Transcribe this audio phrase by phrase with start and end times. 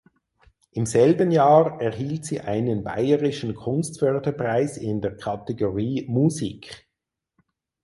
[0.71, 6.89] Im selben Jahr erhielt sie einen Bayerischen Kunstförderpreis in der Kategorie „Musik“.